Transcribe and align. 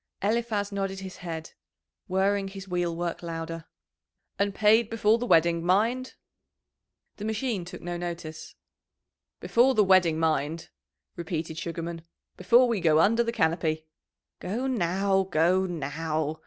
Eliphaz 0.23 0.71
nodded 0.71 1.01
his 1.01 1.17
head, 1.17 1.51
whirring 2.07 2.47
his 2.47 2.67
wheelwork 2.67 3.21
louder. 3.21 3.65
"And 4.39 4.55
paid 4.55 4.89
before 4.89 5.19
the 5.19 5.27
wedding, 5.27 5.63
mind?" 5.63 6.15
The 7.17 7.25
machine 7.25 7.65
took 7.65 7.83
no 7.83 7.97
notice. 7.97 8.55
"Before 9.41 9.75
the 9.75 9.83
wedding, 9.83 10.17
mind," 10.17 10.69
repeated 11.15 11.59
Sugarman. 11.59 12.01
"Before 12.35 12.67
we 12.67 12.79
go 12.79 12.99
under 12.99 13.21
the 13.21 13.31
canopy." 13.31 13.85
"Go 14.39 14.65
now, 14.65 15.21
go 15.21 15.67
now!" 15.67 16.39